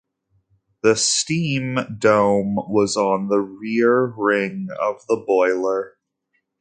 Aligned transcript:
The 0.81 0.95
steam 0.95 1.77
dome 1.99 2.55
was 2.55 2.97
on 2.97 3.27
the 3.27 3.37
rear 3.39 4.05
ring 4.05 4.69
of 4.79 5.05
the 5.05 5.17
boiler. 5.27 5.95